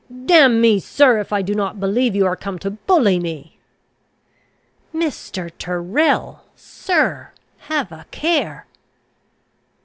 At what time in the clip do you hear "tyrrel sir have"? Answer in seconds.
5.59-7.91